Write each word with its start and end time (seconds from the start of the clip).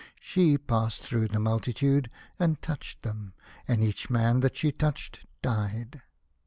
She 0.19 0.57
passed 0.57 1.03
through 1.03 1.27
the 1.27 1.37
mul 1.39 1.59
titude, 1.59 2.07
and 2.39 2.59
touched 2.59 3.03
them, 3.03 3.33
and 3.67 3.83
each 3.83 4.09
man 4.09 4.39
that 4.39 4.57
she 4.57 4.71
touched 4.71 5.27
died. 5.43 6.01